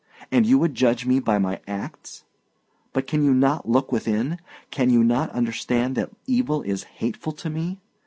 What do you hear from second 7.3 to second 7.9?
to me?